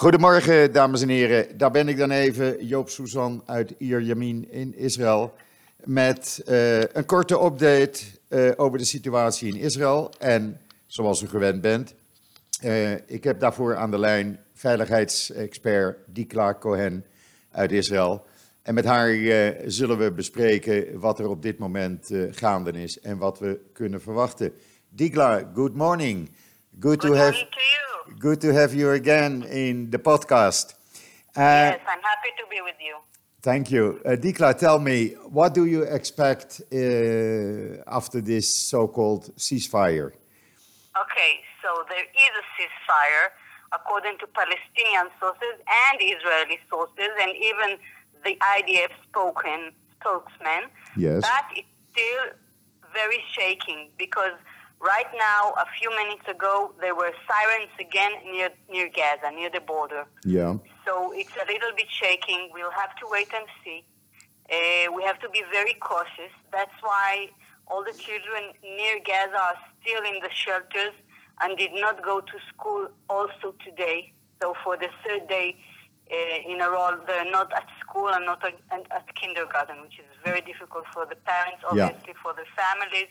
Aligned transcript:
Goedemorgen, 0.00 0.72
dames 0.72 1.02
en 1.02 1.08
heren. 1.08 1.58
Daar 1.58 1.70
ben 1.70 1.88
ik 1.88 1.96
dan 1.96 2.10
even, 2.10 2.66
Joop 2.66 2.88
Suzan 2.88 3.42
uit 3.46 3.74
Iyar 3.78 4.00
Yamin 4.00 4.50
in 4.50 4.74
Israël. 4.76 5.34
Met 5.84 6.42
eh, 6.46 6.80
een 6.80 7.06
korte 7.06 7.34
update 7.34 8.00
eh, 8.28 8.50
over 8.56 8.78
de 8.78 8.84
situatie 8.84 9.48
in 9.48 9.60
Israël. 9.60 10.12
En 10.18 10.60
zoals 10.86 11.22
u 11.22 11.28
gewend 11.28 11.60
bent, 11.60 11.94
eh, 12.60 12.92
ik 12.92 13.24
heb 13.24 13.40
daarvoor 13.40 13.76
aan 13.76 13.90
de 13.90 13.98
lijn 13.98 14.40
veiligheidsexpert 14.54 15.98
Dikla 16.06 16.54
Cohen 16.54 17.04
uit 17.50 17.72
Israël. 17.72 18.26
En 18.62 18.74
met 18.74 18.84
haar 18.84 19.16
zullen 19.66 19.98
we 19.98 20.12
bespreken 20.12 21.00
wat 21.00 21.18
er 21.18 21.28
op 21.28 21.42
dit 21.42 21.58
moment 21.58 22.10
gaande 22.30 22.72
is 22.72 23.00
en 23.00 23.18
wat 23.18 23.38
we 23.38 23.60
kunnen 23.72 24.00
verwachten. 24.00 24.52
Dikla, 24.88 25.50
good 25.54 25.74
morning. 25.74 26.30
Good 26.78 27.00
to 27.00 27.14
have 27.14 27.48
to. 27.50 27.89
Good 28.18 28.40
to 28.40 28.52
have 28.52 28.74
you 28.74 28.90
again 28.90 29.42
in 29.44 29.90
the 29.90 29.98
podcast. 29.98 30.74
Uh, 31.36 31.74
yes, 31.74 31.80
I'm 31.88 32.02
happy 32.02 32.30
to 32.38 32.44
be 32.50 32.60
with 32.60 32.76
you. 32.80 32.96
Thank 33.42 33.70
you. 33.70 34.00
Uh, 34.04 34.10
Dikla, 34.10 34.58
tell 34.58 34.78
me, 34.78 35.14
what 35.30 35.54
do 35.54 35.64
you 35.64 35.82
expect 35.82 36.60
uh, 36.72 37.82
after 37.86 38.20
this 38.20 38.54
so-called 38.54 39.34
ceasefire? 39.36 40.12
Okay, 41.02 41.32
so 41.62 41.84
there 41.88 42.04
is 42.04 42.32
a 42.42 42.44
ceasefire 42.54 43.28
according 43.72 44.18
to 44.18 44.26
Palestinian 44.26 45.08
sources 45.18 45.54
and 45.88 46.00
Israeli 46.00 46.58
sources, 46.68 47.10
and 47.22 47.32
even 47.36 47.78
the 48.24 48.36
IDF 48.56 48.90
spoken 49.08 49.72
spokesman. 49.94 50.68
Yes. 50.96 51.22
But 51.22 51.46
it's 51.56 51.68
still 51.92 52.36
very 52.92 53.22
shaking 53.32 53.90
because 53.96 54.34
right 54.80 55.06
now, 55.16 55.52
a 55.58 55.66
few 55.78 55.90
minutes 55.90 56.26
ago, 56.28 56.72
there 56.80 56.94
were 56.94 57.12
sirens 57.28 57.70
again 57.78 58.12
near 58.24 58.50
near 58.70 58.88
Gaza, 58.88 59.30
near 59.34 59.50
the 59.50 59.60
border. 59.60 60.06
Yeah. 60.24 60.56
So 60.86 61.12
it's 61.14 61.32
a 61.36 61.46
little 61.52 61.72
bit 61.76 61.86
shaking. 61.90 62.50
We'll 62.52 62.70
have 62.72 62.94
to 62.96 63.06
wait 63.10 63.28
and 63.34 63.46
see. 63.64 63.84
Uh, 64.50 64.92
we 64.92 65.02
have 65.04 65.18
to 65.20 65.28
be 65.28 65.42
very 65.52 65.74
cautious. 65.74 66.32
That's 66.52 66.72
why 66.80 67.28
all 67.68 67.84
the 67.84 67.92
children 67.92 68.52
near 68.64 68.98
Gaza 69.04 69.36
are 69.40 69.54
still 69.80 70.02
in 70.04 70.20
the 70.20 70.30
shelters 70.34 70.94
and 71.40 71.56
did 71.56 71.70
not 71.74 72.02
go 72.02 72.20
to 72.20 72.36
school 72.52 72.88
also 73.08 73.54
today. 73.64 74.12
So 74.42 74.54
for 74.64 74.76
the 74.76 74.88
third 75.06 75.28
day 75.28 75.56
uh, 76.12 76.50
in 76.52 76.60
a 76.60 76.68
row, 76.68 76.98
they're 77.06 77.30
not 77.30 77.52
at 77.52 77.66
school 77.80 78.08
and 78.08 78.26
not 78.26 78.42
at, 78.44 78.54
at 78.90 79.14
kindergarten, 79.14 79.80
which 79.82 79.98
is 80.00 80.06
very 80.24 80.40
difficult 80.40 80.84
for 80.92 81.06
the 81.06 81.14
parents, 81.16 81.62
Yeah. 81.72 81.86
obviously 81.86 82.14
for 82.22 82.32
the 82.34 82.44
families. 82.56 83.08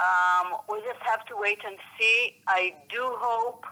Um, 0.00 0.56
we 0.68 0.78
just 0.80 1.00
have 1.02 1.26
to 1.26 1.34
wait 1.36 1.58
and 1.66 1.76
see. 1.98 2.36
I 2.46 2.74
do 2.88 3.02
hope 3.18 3.66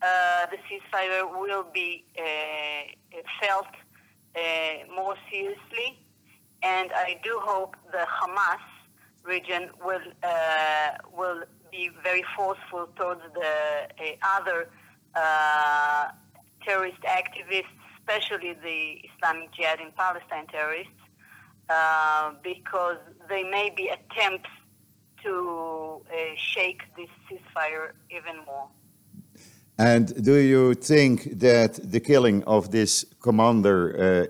uh, 0.00 0.46
the 0.46 0.58
ceasefire 0.68 1.28
will 1.28 1.66
be 1.72 2.04
uh, 2.16 2.22
felt 3.40 3.66
uh, 4.36 4.40
more 4.94 5.16
seriously, 5.30 5.98
and 6.62 6.92
I 6.92 7.18
do 7.24 7.40
hope 7.42 7.74
the 7.90 8.06
Hamas 8.06 8.60
region 9.24 9.70
will 9.84 10.00
uh, 10.22 10.90
will 11.12 11.42
be 11.72 11.90
very 12.04 12.24
forceful 12.36 12.88
towards 12.94 13.22
the 13.34 13.88
uh, 13.98 14.38
other 14.38 14.68
uh, 15.16 16.08
terrorist 16.64 17.00
activists, 17.02 17.74
especially 17.98 18.52
the 18.52 19.00
Islamic 19.10 19.52
Jihad 19.52 19.80
in 19.80 19.90
Palestine 19.96 20.46
terrorists, 20.46 20.92
because 22.44 22.98
they 23.28 23.42
may 23.42 23.72
be 23.76 23.88
attempts 23.88 24.50
to 25.24 26.00
uh, 26.10 26.14
shake 26.36 26.82
this 26.96 27.08
ceasefire 27.26 27.92
even 28.10 28.36
more. 28.46 28.68
And 29.78 30.24
do 30.24 30.36
you 30.36 30.74
think 30.74 31.40
that 31.40 31.80
the 31.82 31.98
killing 31.98 32.44
of 32.44 32.70
this 32.70 33.04
commander, 33.20 33.78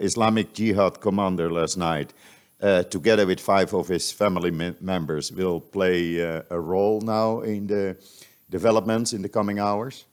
uh, 0.00 0.04
Islamic 0.04 0.54
Jihad 0.54 1.00
commander 1.00 1.50
last 1.52 1.76
night, 1.76 2.14
uh, 2.62 2.82
together 2.84 3.26
with 3.26 3.40
five 3.40 3.74
of 3.74 3.88
his 3.88 4.10
family 4.10 4.50
mem- 4.50 4.76
members, 4.80 5.30
will 5.30 5.60
play 5.60 6.24
uh, 6.24 6.42
a 6.48 6.58
role 6.58 7.02
now 7.02 7.40
in 7.40 7.66
the 7.66 7.96
developments 8.48 9.12
in 9.12 9.20
the 9.20 9.28
coming 9.28 9.58
hours? 9.58 10.06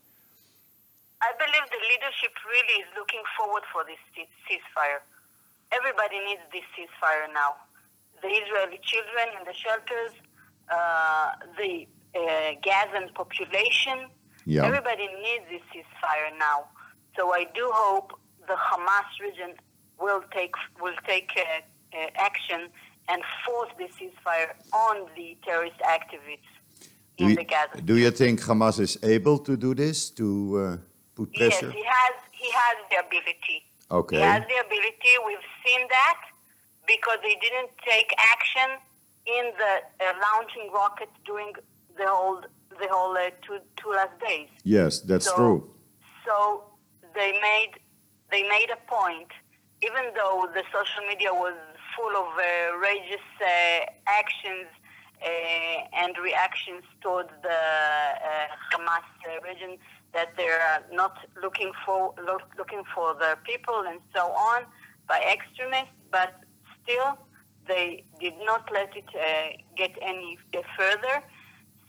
I 1.22 1.32
believe 1.38 1.66
the 1.70 1.80
leadership 1.92 2.34
really 2.44 2.76
is 2.82 2.88
looking 2.98 3.24
forward 3.38 3.62
for 3.72 3.84
this 3.88 4.02
ceasefire. 4.12 5.00
Everybody 5.72 6.18
needs 6.28 6.44
this 6.52 6.66
ceasefire 6.76 7.32
now. 7.32 7.56
The 8.20 8.28
Israeli 8.28 8.78
children 8.82 9.26
in 9.38 9.46
the 9.46 9.54
shelters, 9.54 10.12
the 11.58 11.86
uh, 12.14 12.52
Gazan 12.62 13.08
population, 13.14 14.08
Yeah. 14.44 14.64
everybody 14.64 15.06
needs 15.26 15.44
this 15.50 15.62
ceasefire 15.72 16.30
now. 16.38 16.66
So 17.16 17.32
I 17.32 17.44
do 17.54 17.70
hope 17.72 18.12
the 18.48 18.54
Hamas 18.68 19.10
region 19.20 19.54
will 20.00 20.22
take 20.32 20.54
will 20.80 20.98
take 21.06 21.30
uh, 21.36 21.42
uh, 21.98 22.06
action 22.28 22.60
and 23.08 23.22
force 23.44 23.70
the 23.78 23.88
ceasefire 23.96 24.50
on 24.72 24.96
the 25.16 25.36
terrorist 25.44 25.78
activists 25.96 26.52
Do 27.18 27.24
in 27.24 27.30
you, 27.30 27.36
the 27.36 27.44
Gaza. 27.44 27.80
do 27.82 27.96
you 27.96 28.10
think 28.10 28.40
Hamas 28.40 28.80
is 28.80 28.96
able 29.02 29.38
to 29.48 29.56
do 29.56 29.74
this, 29.74 30.10
to 30.20 30.26
uh, 30.26 30.76
put 31.16 31.28
Yes, 31.32 31.40
pressure? 31.60 31.70
he 31.72 31.82
has. 31.96 32.14
He 32.42 32.48
has 32.50 32.76
the 32.90 32.96
ability. 33.06 33.58
Okay. 33.90 34.16
He 34.16 34.22
has 34.22 34.42
the 34.52 34.58
ability. 34.66 35.12
We've 35.28 35.48
seen 35.64 35.82
that 35.88 36.18
because 36.86 37.18
they 37.22 37.36
didn't 37.46 37.70
take 37.88 38.10
action 38.34 38.68
in 39.26 39.44
the 39.58 40.04
uh, 40.04 40.12
launching 40.20 40.70
rocket 40.72 41.08
during 41.24 41.52
the 41.96 42.06
whole 42.06 42.40
the 42.80 42.88
whole 42.90 43.16
uh, 43.16 43.30
two 43.46 43.58
two 43.76 43.90
last 43.90 44.18
days. 44.26 44.48
Yes, 44.64 45.00
that's 45.00 45.26
So- 45.26 45.36
true. 45.36 45.70
So 46.26 46.64
they 47.14 47.32
made 47.32 47.72
they 48.30 48.42
made 48.48 48.70
a 48.72 48.80
point, 48.90 49.28
even 49.82 50.04
though 50.14 50.48
the 50.54 50.62
social 50.72 51.04
media 51.06 51.32
was 51.32 51.54
full 51.96 52.14
of 52.16 52.28
uh, 52.38 52.74
outrageous 52.74 53.26
uh, 53.40 53.84
actions 54.06 54.68
uh, 55.22 55.26
and 56.02 56.16
reactions 56.18 56.84
towards 57.02 57.28
the 57.42 57.48
uh, 57.50 58.46
Hamas 58.72 59.04
uh, 59.28 59.40
region, 59.46 59.76
that 60.14 60.28
they're 60.36 60.82
not 60.92 61.18
looking 61.42 61.72
for 61.84 62.14
look, 62.24 62.42
looking 62.56 62.82
for 62.94 63.14
the 63.14 63.36
people 63.44 63.84
and 63.86 64.00
so 64.14 64.22
on 64.32 64.64
by 65.08 65.20
extremists, 65.30 65.94
but 66.10 66.34
still 66.82 67.18
they 67.66 68.04
did 68.20 68.34
not 68.44 68.68
let 68.72 68.96
it 68.96 69.04
uh, 69.14 69.56
get 69.76 69.92
any 70.02 70.38
uh, 70.54 70.60
further. 70.76 71.22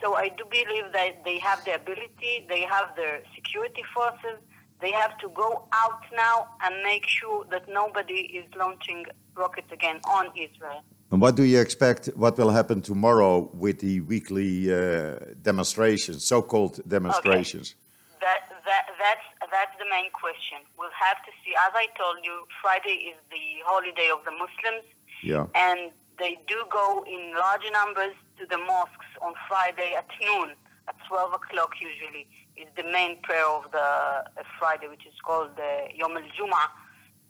So 0.01 0.15
I 0.15 0.29
do 0.29 0.43
believe 0.49 0.91
that 0.91 1.23
they 1.23 1.39
have 1.39 1.63
the 1.65 1.75
ability, 1.75 2.45
they 2.49 2.61
have 2.61 2.95
their 2.95 3.21
security 3.35 3.83
forces, 3.93 4.37
they 4.81 4.91
have 4.91 5.17
to 5.19 5.29
go 5.29 5.65
out 5.71 6.01
now 6.13 6.47
and 6.63 6.83
make 6.83 7.05
sure 7.07 7.45
that 7.51 7.69
nobody 7.69 8.21
is 8.39 8.45
launching 8.55 9.05
rockets 9.35 9.71
again 9.71 9.99
on 10.03 10.25
Israel. 10.35 10.83
And 11.11 11.21
what 11.21 11.35
do 11.35 11.43
you 11.43 11.59
expect? 11.59 12.07
What 12.15 12.37
will 12.37 12.49
happen 12.49 12.81
tomorrow 12.81 13.49
with 13.53 13.79
the 13.79 14.01
weekly 14.01 14.73
uh, 14.73 15.15
demonstrations, 15.41 16.25
so-called 16.25 16.81
demonstrations? 16.87 17.75
Okay. 17.75 18.19
That, 18.25 18.39
that, 18.65 18.83
that's, 18.99 19.51
that's 19.51 19.75
the 19.77 19.85
main 19.89 20.09
question. 20.11 20.59
We'll 20.77 20.97
have 21.07 21.19
to 21.27 21.31
see. 21.45 21.53
As 21.67 21.71
I 21.75 21.87
told 21.97 22.17
you, 22.23 22.47
Friday 22.61 22.97
is 23.11 23.17
the 23.29 23.45
holiday 23.63 24.09
of 24.11 24.25
the 24.25 24.31
Muslims, 24.31 24.85
Yeah. 25.23 25.45
and 25.55 25.91
they 26.19 26.37
do 26.47 26.63
go 26.71 27.03
in 27.07 27.33
large 27.35 27.63
numbers 27.71 28.13
to 28.39 28.45
the 28.45 28.57
mosques 28.57 29.11
on 29.21 29.33
Friday 29.47 29.93
at 29.97 30.07
noon, 30.21 30.51
at 30.87 30.95
12 31.07 31.33
o'clock 31.33 31.71
usually, 31.81 32.27
is 32.55 32.67
the 32.75 32.83
main 32.83 33.19
prayer 33.21 33.47
of 33.47 33.71
the 33.71 33.79
uh, 33.79 34.23
Friday, 34.59 34.87
which 34.87 35.05
is 35.05 35.13
called 35.25 35.55
the 35.55 35.87
Yom 35.95 36.15
al-Jum'ah 36.17 36.69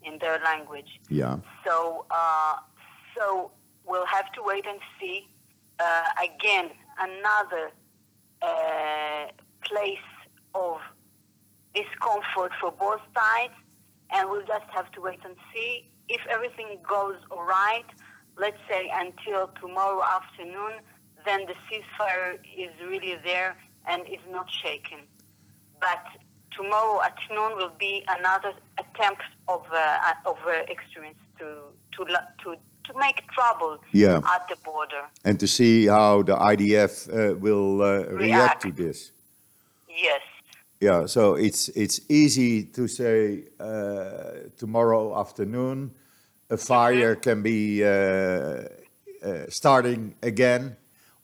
in 0.04 0.20
their 0.20 0.40
language. 0.44 1.00
Yeah. 1.09 1.38
So, 1.66 2.06
uh, 2.12 2.56
so 3.18 3.52
we'll 3.86 4.06
have 4.06 4.31
to 4.34 4.44
wait 4.44 4.66
and 4.68 4.80
see. 5.00 5.28
Uh, 5.80 6.04
again, 6.24 6.72
another 7.00 7.72
uh, 8.42 9.28
place 9.62 9.98
of 10.54 10.78
discomfort 11.74 12.52
for 12.60 12.72
both 12.72 13.01
sides, 13.16 13.54
and 14.12 14.30
we'll 14.30 14.45
just 14.45 14.66
have 14.69 14.92
to 14.92 15.01
wait 15.01 15.19
and 15.24 15.36
see. 15.54 15.90
If 16.10 16.22
everything 16.30 16.78
goes 16.88 17.16
all 17.32 17.44
right, 17.44 17.86
let's 18.38 18.58
say 18.70 18.90
until 18.94 19.50
tomorrow 19.62 20.02
afternoon, 20.04 20.74
then 21.26 21.46
the 21.46 21.54
ceasefire 21.68 22.38
is 22.58 22.72
really 22.88 23.18
there 23.24 23.56
and 23.88 24.04
is 24.08 24.20
not 24.30 24.50
shaken. 24.52 25.00
But 25.80 26.04
tomorrow 26.56 27.02
at 27.04 27.18
noon 27.30 27.56
will 27.58 27.72
be 27.80 28.04
another 28.08 28.54
attempt 28.78 29.24
of 29.48 29.64
uh, 29.72 30.14
of 30.26 30.38
uh, 30.46 30.52
extremists 30.72 31.22
to 31.40 31.46
to 31.96 32.06
to 32.44 32.56
to 32.88 32.94
make 33.00 33.26
trouble 33.32 33.78
Yeah. 33.94 34.18
at 34.36 34.48
the 34.50 34.58
border. 34.64 35.04
And 35.24 35.40
to 35.40 35.48
see 35.48 35.88
how 35.88 36.24
the 36.24 36.36
IDF 36.36 37.08
uh, 37.08 37.36
will 37.36 37.82
uh, 37.82 38.04
react 38.12 38.62
to 38.64 38.72
this. 38.72 39.12
Yes. 39.88 40.22
Yeah, 40.83 41.06
so 41.06 41.35
it's 41.35 41.69
it's 41.69 42.01
easy 42.09 42.63
to 42.75 42.89
say 42.89 43.45
uh, 43.57 44.51
tomorrow 44.57 45.18
afternoon 45.18 45.91
a 46.50 46.57
fire 46.57 47.15
can 47.15 47.41
be 47.41 47.85
uh, 47.85 47.88
uh, 47.88 49.47
starting 49.47 50.15
again, 50.21 50.75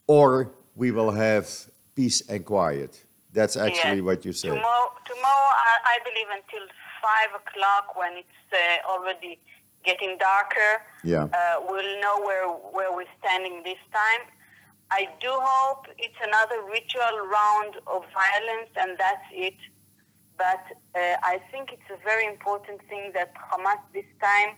or 0.07 0.51
we 0.77 0.91
will 0.91 1.11
have 1.11 1.45
peace 1.93 2.21
and 2.29 2.45
quiet. 2.45 3.03
That's 3.33 3.57
actually 3.57 3.99
Yes. 3.99 4.07
what 4.09 4.19
you 4.23 4.31
say. 4.31 4.47
Tomorrow, 4.47 4.87
tomorrow 5.11 5.49
I, 5.71 5.73
I 5.93 5.95
believe 6.07 6.29
until 6.39 6.65
five 7.03 7.31
o'clock 7.41 7.85
when 7.99 8.13
it's 8.23 8.41
uh, 8.53 8.91
already 8.91 9.39
getting 9.83 10.17
darker. 10.17 10.71
Yeah. 11.03 11.27
Uh, 11.39 11.55
we'll 11.67 11.99
know 11.99 12.15
where 12.27 12.47
where 12.47 12.91
we're 12.95 13.13
standing 13.19 13.55
this 13.63 13.83
time. 13.91 14.23
I 14.91 15.07
do 15.21 15.29
hope 15.31 15.87
it's 15.97 16.17
another 16.23 16.61
ritual 16.63 17.15
round 17.27 17.75
of 17.87 18.03
violence 18.13 18.71
and 18.75 18.97
that's 18.97 19.27
it. 19.31 19.55
But 20.37 20.63
uh, 20.95 21.17
I 21.23 21.41
think 21.51 21.71
it's 21.73 21.89
a 21.91 22.03
very 22.03 22.25
important 22.25 22.79
thing 22.89 23.11
that 23.13 23.33
Hamas 23.35 23.79
this 23.93 24.05
time 24.21 24.55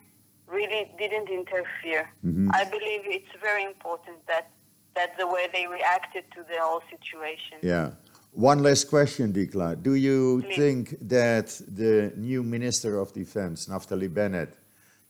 really 0.47 0.91
didn't 0.97 1.29
interfere. 1.29 2.09
Mm-hmm. 2.25 2.49
I 2.53 2.63
believe 2.65 3.01
it's 3.05 3.33
very 3.41 3.63
important 3.63 4.25
that 4.27 4.51
that's 4.95 5.17
the 5.17 5.27
way 5.27 5.47
they 5.51 5.67
reacted 5.67 6.25
to 6.35 6.43
the 6.43 6.57
whole 6.59 6.83
situation. 6.89 7.57
Yeah. 7.61 7.91
One 8.33 8.63
last 8.63 8.89
question, 8.89 9.33
Dikla. 9.33 9.81
Do 9.81 9.95
you 9.95 10.43
Please. 10.43 10.55
think 10.55 10.95
that 11.09 11.47
the 11.67 12.13
new 12.15 12.43
Minister 12.43 12.97
of 12.99 13.11
Defense, 13.13 13.67
Naftali 13.67 14.13
Bennett, 14.13 14.53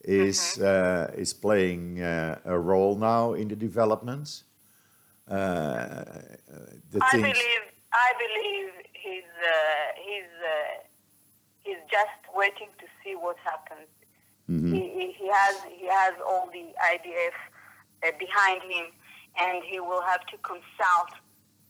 is 0.04 0.40
Mm-hmm. 0.58 1.16
uh, 1.16 1.22
is 1.22 1.32
playing 1.34 2.02
uh, 2.02 2.40
a 2.46 2.58
role 2.58 2.96
now 2.96 3.34
in 3.34 3.48
the 3.48 3.56
developments? 3.56 4.44
Uh, 5.32 6.04
the 6.92 7.00
I 7.02 7.10
things. 7.12 7.24
believe 7.24 7.64
I 7.94 8.10
believe 8.24 8.70
he's 8.94 9.32
uh, 9.40 9.54
he's 10.06 10.32
uh, 10.44 10.84
he's 11.64 11.82
just 11.90 12.22
waiting 12.36 12.68
to 12.80 12.86
see 13.04 13.16
what 13.16 13.38
happens. 13.44 13.88
Mhm. 14.50 14.74
He, 14.76 15.14
he, 15.18 15.28
has 15.32 15.56
he 15.80 15.88
has 15.88 16.14
all 16.28 16.50
the 16.52 16.66
IDF 16.94 17.38
uh, 18.06 18.12
behind 18.20 18.62
him, 18.64 18.88
and 19.40 19.64
he 19.64 19.80
will 19.80 20.02
have 20.02 20.26
to 20.28 20.38
consult 20.40 21.12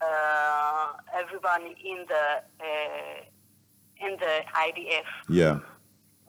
uh, 0.01 0.93
everybody 1.13 1.75
in 1.85 2.05
the 2.07 2.25
uh, 2.67 4.05
in 4.07 4.17
the 4.17 4.41
IDF. 4.65 5.05
Yeah. 5.29 5.59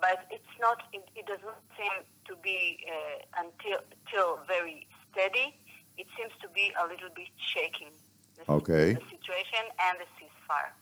But 0.01 0.27
it's 0.31 0.55
not. 0.61 0.83
It, 0.93 1.09
it 1.17 1.27
does 1.27 1.41
not 1.45 1.61
seem 1.79 2.05
to 2.29 2.37
be 2.43 2.79
uh, 2.93 3.43
until 3.43 3.79
till 4.11 4.41
very 4.47 4.87
steady. 5.11 5.57
It 6.55 6.59
seems 6.59 6.73
to 6.73 6.75
be 6.75 6.75
a 6.81 6.87
little 6.89 7.09
bit 7.15 7.29
shaking. 7.55 7.89
The, 8.37 8.53
Okay. 8.53 8.95
The 8.95 9.01
situation 9.11 9.65
and 9.87 9.99
the 9.99 10.07
ceasefire. 10.19 10.73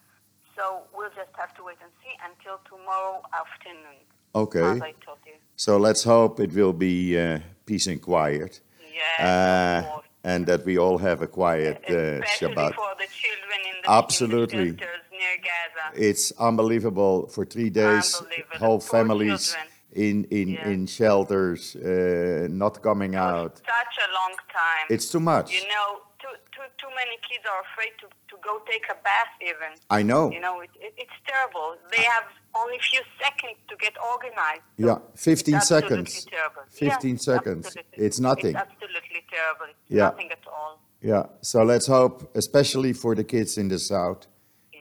So 0.57 0.83
we'll 0.95 1.11
just 1.11 1.31
have 1.37 1.55
to 1.57 1.65
wait 1.65 1.77
and 1.83 1.91
see 2.03 2.15
until 2.25 2.59
tomorrow 2.69 3.23
afternoon. 3.33 4.01
Okay. 4.35 4.61
As 4.77 4.83
I 4.83 4.93
told 5.05 5.19
you. 5.27 5.33
So 5.57 5.77
let's 5.77 6.05
hope 6.05 6.41
it 6.41 6.53
will 6.53 6.73
be 6.73 7.19
uh, 7.19 7.41
peace 7.67 7.87
and 7.87 8.01
quiet, 8.01 8.61
Yes, 8.93 9.21
uh, 9.27 10.01
and 10.25 10.47
that 10.47 10.65
we 10.65 10.79
all 10.79 10.99
have 10.99 11.23
a 11.23 11.27
quiet 11.27 11.85
uh, 11.89 11.95
Especially 11.95 12.55
Shabbat. 12.55 12.75
for 12.75 12.95
the 12.99 13.07
children 13.11 13.61
in 13.71 13.77
the, 13.83 13.91
Absolutely. 13.91 14.59
in 14.69 14.77
the 14.77 14.79
shelters 14.83 15.05
near 15.11 15.37
Gaza. 15.43 16.09
It's 16.09 16.33
unbelievable 16.39 17.27
for 17.29 17.45
three 17.45 17.71
days, 17.71 18.21
whole 18.59 18.81
families 18.81 19.53
children. 19.53 19.70
In 19.93 20.25
in 20.31 20.57
in 20.73 20.87
shelters, 20.87 21.77
uh, 21.77 22.47
not 22.51 22.81
coming 22.83 23.15
out. 23.17 23.59
Such 23.59 23.97
a 24.07 24.13
long 24.15 24.35
time. 24.53 24.87
It's 24.89 25.11
too 25.11 25.21
much. 25.21 25.53
you 25.53 25.67
know, 25.69 25.89
too, 26.21 26.35
too, 26.55 26.67
too 26.79 26.91
many 27.01 27.17
kids 27.29 27.45
are 27.53 27.63
afraid 27.69 27.93
to, 28.01 28.07
to 28.31 28.37
go 28.43 28.61
take 28.71 28.85
a 28.91 28.95
bath 29.03 29.33
even. 29.43 29.71
I 29.91 30.03
know. 30.03 30.31
You 30.31 30.41
know, 30.41 30.61
it, 30.61 30.71
it, 30.81 30.95
it's 30.97 31.19
terrible. 31.27 31.77
They 31.91 32.03
have 32.05 32.25
only 32.61 32.77
a 32.77 32.81
few 32.91 33.01
seconds 33.23 33.59
to 33.69 33.77
get 33.77 33.95
organized. 34.13 34.63
Yeah, 34.77 34.99
15 35.17 35.55
It's 35.57 35.73
absolutely 35.73 36.07
seconds. 36.11 36.27
Terrible. 36.27 36.63
15 36.71 37.11
Yes, 37.15 37.25
seconds. 37.25 37.67
absolutely. 37.67 38.05
It's 38.07 38.21
nothing. 38.21 38.55
It's 38.57 38.65
absolutely 38.69 39.23
terrible. 39.31 39.67
It's 39.71 39.91
Yeah. 39.99 40.05
nothing 40.11 40.31
at 40.31 40.45
all. 40.47 40.79
Yeah. 41.03 41.25
So 41.41 41.63
let's 41.65 41.87
hope, 41.87 42.31
especially 42.37 42.93
for 42.93 43.15
the 43.15 43.25
kids 43.25 43.57
in 43.59 43.69
the 43.69 43.79
south, 43.79 44.27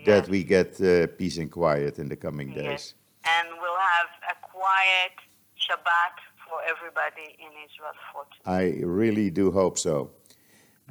that 0.05 0.27
we 0.29 0.43
get 0.43 0.79
uh, 0.81 1.07
peace 1.17 1.37
and 1.37 1.49
quiet 1.51 1.99
in 1.99 2.07
the 2.09 2.15
coming 2.15 2.49
days. 2.53 2.65
Yes. 2.65 2.93
And 3.35 3.47
we'll 3.61 3.81
have 3.97 4.09
a 4.33 4.35
quiet 4.79 5.15
Shabbat 5.65 6.15
for 6.45 6.57
everybody 6.71 7.27
in 7.45 7.51
Israel. 7.65 7.95
I 8.45 8.63
really 8.85 9.29
do 9.29 9.51
hope 9.51 9.77
so. 9.77 10.11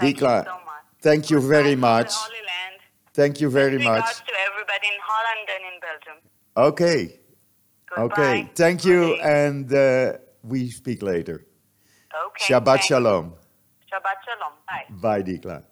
Thank 0.00 0.18
Dikla, 0.18 0.36
you 0.38 0.44
so 0.44 0.58
much. 0.70 0.84
thank 1.00 1.30
you 1.30 1.40
very 1.40 1.76
much. 1.76 2.10
The 2.10 2.20
Holy 2.20 2.44
Land. 2.52 2.80
Thank 3.14 3.40
you 3.40 3.50
very 3.50 3.78
Regards 3.78 4.02
much. 4.02 4.26
to 4.30 4.34
everybody 4.48 4.86
in 4.94 5.00
Holland 5.10 5.46
and 5.54 5.62
in 5.70 5.76
Belgium. 5.86 6.18
Okay. 6.68 7.02
Goodbye. 7.88 8.04
Okay. 8.04 8.50
Thank 8.54 8.84
you, 8.84 9.00
Good 9.00 9.20
and 9.20 9.66
uh, 9.72 10.18
we 10.42 10.70
speak 10.70 11.02
later. 11.02 11.46
Okay, 12.26 12.44
Shabbat 12.46 12.80
shalom. 12.82 13.26
Shabbat 13.90 14.18
shalom. 14.26 14.54
Bye. 14.68 14.86
Bye, 15.04 15.22
Dikla. 15.22 15.62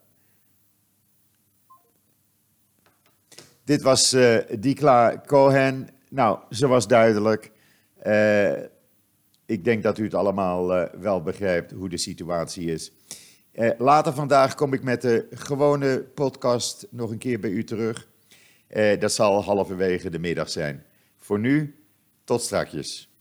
Dit 3.64 3.82
was 3.82 4.12
eh 4.12 4.44
Dikla 4.60 5.22
Cohen. 5.26 5.88
Nou, 6.10 6.38
ze 6.50 6.66
was 6.68 6.86
duidelijk. 6.86 7.50
Eh, 8.06 8.62
ik 9.46 9.64
denk 9.64 9.82
dat 9.82 9.98
u 9.98 10.04
het 10.04 10.14
allemaal 10.14 10.74
eh, 10.74 11.00
wel 11.00 11.22
begrijpt 11.22 11.70
hoe 11.70 11.88
de 11.88 11.96
situatie 11.96 12.72
is. 12.72 12.92
Eh, 13.52 13.70
later 13.78 14.12
vandaag 14.12 14.54
kom 14.54 14.72
ik 14.72 14.82
met 14.82 15.02
de 15.02 15.26
gewone 15.30 16.02
podcast 16.14 16.86
nog 16.90 17.10
een 17.10 17.18
keer 17.18 17.40
bij 17.40 17.50
u 17.50 17.64
terug. 17.64 18.08
Dat 18.98 19.12
zal 19.12 19.42
halverwege 19.42 20.10
de 20.10 20.18
middag 20.18 20.50
zijn. 20.50 20.84
Voor 21.18 21.38
nu, 21.38 21.84
tot 22.24 22.42
strakjes. 22.42 23.15